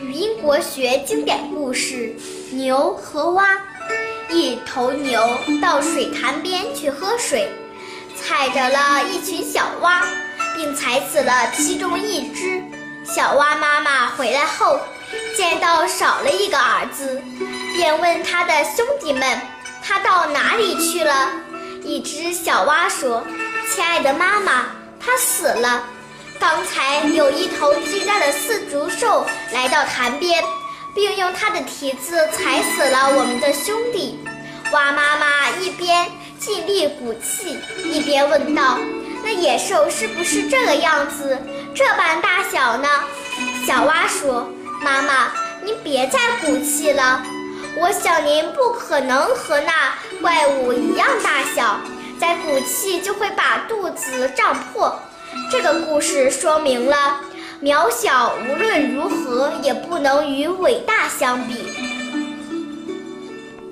[0.00, 2.14] 语音国学经典故事：
[2.52, 3.58] 牛和蛙。
[4.30, 5.20] 一头牛
[5.60, 7.52] 到水潭边去喝水，
[8.16, 10.02] 踩着了一群小蛙，
[10.56, 12.62] 并踩死了其中一只。
[13.04, 14.80] 小蛙妈妈回来后，
[15.36, 17.20] 见到少了一个儿子，
[17.74, 19.22] 便问他的兄弟们
[19.84, 21.30] ：“他到哪里去了？”
[21.84, 23.22] 一只小蛙说
[23.68, 24.66] ：“亲爱的妈妈，
[24.98, 25.84] 他死了。”
[26.40, 30.42] 刚才有一头巨大的四足兽来到潭边，
[30.94, 34.18] 并用它的蹄子踩死了我们的兄弟。
[34.72, 38.78] 蛙妈妈一边尽力鼓气，一边问道
[39.22, 41.38] ：“那野兽是不是这个样子，
[41.74, 42.88] 这般大小呢？”
[43.66, 44.50] 小蛙说
[44.80, 47.22] ：“妈妈，您别再鼓气了。
[47.76, 51.78] 我想您不可能和那怪物一样大小，
[52.18, 54.98] 再鼓气就会把肚子胀破。”
[55.50, 57.20] 这个故事说明了，
[57.62, 61.89] 渺小无论如何也不能与伟大相比。